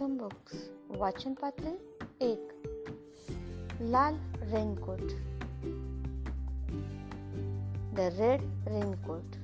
वाचन 0.00 1.32
पातळी 1.32 1.98
एक 2.20 2.52
लाल 3.80 4.14
रेनकोट. 4.52 5.00
द 7.96 8.00
रेड 8.00 8.40
रेनकोट 8.68 9.36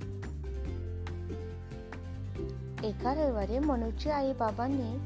एका 2.84 3.14
रविवारी 3.14 3.58
मनूची 3.58 4.10
आई 4.10 4.32
बाबांनी 4.32 4.98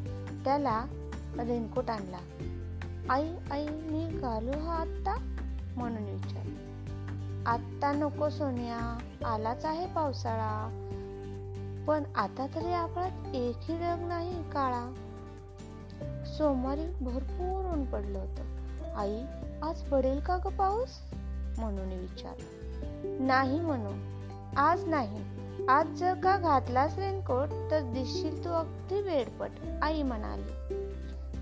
त्याला 0.45 0.85
रेनकोट 1.39 1.91
आणला. 1.91 2.19
आई 3.11 3.29
आई 3.51 3.69
मी 3.69 4.19
घालू 4.19 4.59
हा 4.59 4.75
आत्ता? 4.75 5.17
म्हणून 5.77 6.05
विचार 6.05 6.47
आत्ता 7.47 7.93
नको 7.93 8.29
सोन्या 8.29 8.99
आलाच 9.25 9.65
आहे 9.65 9.87
पावसाळा. 9.87 10.85
पण 11.89 12.03
आता 12.17 12.47
तरी 12.55 12.73
आपल्यात 12.73 13.35
एकही 13.35 13.75
रंग 13.75 14.09
नाही 14.09 14.51
काळा. 14.51 15.05
सोमवारी 16.39 16.85
भरपूर 17.01 17.73
ऊन 17.73 17.85
पडलं 17.85 18.19
होतं. 18.19 18.43
आई 18.97 19.23
आज 19.63 19.81
पडेल 19.81 20.21
का 20.21 20.37
ग 20.37 20.49
पाऊस? 20.49 20.89
म्हणून 21.59 21.89
विचार 21.89 22.33
नाही 23.21 23.61
म्हणून 23.61 23.99
आज 24.57 24.85
नाही. 24.85 25.25
आज 25.69 25.87
जर 25.87 26.15
का 26.15 26.37
घातलास 26.37 26.99
रेनकोट 26.99 27.71
तर 27.71 27.81
दिसशील 27.81 28.45
तू 28.45 28.51
अगदी 28.51 29.03
वेडपट 29.03 29.51
आई 29.83 30.03
म्हणाली. 30.03 30.75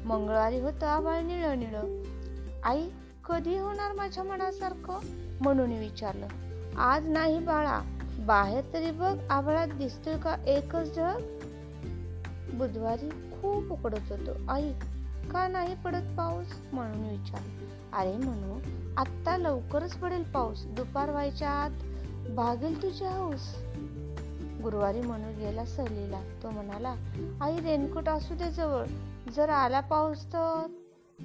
मंगळवारी 0.05 0.61
होतं 0.61 0.87
आभाळ 0.87 1.21
निळ 1.21 1.47
निळ 1.47 2.05
आई 2.65 2.89
कधी 3.29 3.59
होणार 3.59 3.93
माझ्या 3.93 4.25
मनासारखं? 4.25 4.99
म्हणून 5.41 5.79
विचारलं. 5.79 6.27
आज 6.79 7.09
नाही 7.09 7.39
बाळा. 7.39 7.81
बाहेर 8.19 8.65
तरी 8.73 8.91
बघ 8.91 9.19
आभाळात 9.31 9.69
दिसतोय 9.69 10.19
का 10.19 10.37
एकच 10.47 10.99
ढग? 10.99 11.21
बुधवारी 12.55 13.09
खूप 13.09 13.73
उकडत 13.73 14.13
होतो. 14.13 14.53
आई 14.53 14.73
का 15.31 15.49
नाही 15.49 15.75
पडत 15.83 16.17
पाऊस? 16.17 16.47
म्हणून 16.73 17.09
विचार 17.09 17.41
अरे 17.93 18.17
म्हणू 18.17 18.59
आत्ता 18.97 19.37
लवकरच 19.37 19.97
पडेल 19.97 20.23
पाऊस. 20.23 20.67
दुपार 20.67 21.11
व्हायच्या 21.11 21.51
आत 21.51 21.71
भागेल 22.31 22.83
तुझी 22.83 23.05
हाऊस. 23.05 23.55
गुरुवारी 24.63 25.01
म्हणू 25.01 25.33
गेला 25.39 25.65
सहलीला. 25.65 26.23
तो 26.43 26.51
म्हणाला 26.51 26.95
आई 27.41 27.57
रेनकोट 27.57 28.09
असू 28.09 28.35
दे 28.35 28.51
जवळ. 28.51 28.85
जर 29.37 29.49
आला 29.49 29.81
पाऊस 29.81 30.27
तर? 30.27 30.67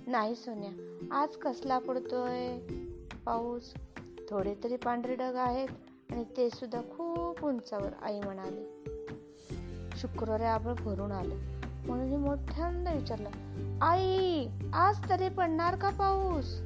नाही 0.08 0.35
सोन्या. 0.35 0.97
आज 1.11 1.30
कसला 1.30 1.80
पडतोय 1.80 2.58
पाऊस? 3.25 3.73
थोडे 4.30 4.56
तरी 4.63 4.75
पांढरे 4.75 5.16
ढग 5.16 5.35
आहेत 5.35 5.69
आणि 6.11 6.23
ते 6.38 6.50
सुद्धा 6.50 6.81
खूप 6.81 7.45
उंचावर 7.45 7.89
आई 8.02 8.19
म्हणाली. 8.19 8.83
शुक्रवारी 9.97 10.44
आबळ 10.44 10.73
भरून 10.73 11.11
आलं. 11.11 11.36
म्हणून 11.86 12.22
मोठ्यांदा 12.22 12.92
विचारलं 12.94 13.30
आई 13.81 14.47
आज 14.73 15.09
तरी 15.09 15.30
पडणार 15.30 15.75
का 15.75 15.89
पाऊस? 15.89 16.61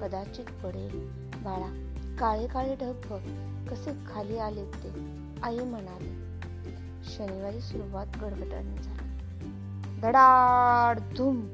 कदाचित 0.00 0.44
पडेल. 0.44 1.08
बाळा 1.44 1.86
काळे 2.18 2.46
काळे 2.46 2.74
ढग 2.74 3.16
कसे 3.70 3.92
खाली 4.14 4.38
आले 4.38 4.64
ते 4.64 4.88
आई 5.42 5.58
म्हणाली. 5.58 6.10
शनिवारी 7.04 7.60
सुरुवात 7.60 8.06
गडगडाने 8.16 8.82
झाली. 8.82 9.00
धडाड 10.00 10.98
धूम. 11.16 11.48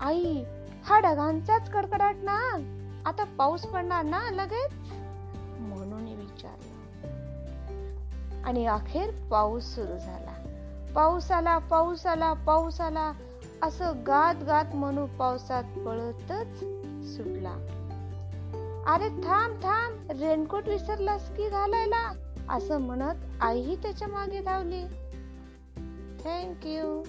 आई 0.00 0.44
हा 0.84 1.00
ढगांचाच 1.00 1.70
कडकडाट 1.70 2.14
ना. 2.22 2.38
आता 3.06 3.24
पाऊस 3.24 3.62
पडणार 3.62 4.04
ना 4.04 4.30
लगेच? 4.30 4.72
आणि 8.44 8.66
अखेर 8.66 9.10
पाऊस 9.30 9.74
सुरू 9.74 9.98
झाला. 9.98 10.32
पाऊस 10.94 11.30
आला 11.30 11.58
पाऊस 11.58 12.06
आला 12.06 12.32
पाऊस 12.32 12.80
आला 12.80 13.12
असं 13.62 13.92
गात 14.06 14.44
गात 14.44 14.74
म्हणू 14.74 15.06
पावसात 15.06 15.64
पळतच 15.64 16.58
सुटला. 17.16 17.54
अरे 18.86 19.08
थांब 19.08 19.54
थांब 19.54 20.10
रेनकोट 20.10 20.68
विसरलास 20.68 21.28
की 21.36 21.48
घालायला? 21.48 22.12
असं 22.48 22.80
म्हणत 22.80 23.14
आईही 23.40 23.76
त्याच्यामागे 23.76 24.40
धावली. 24.40 24.82
थँक्यू 26.24 27.02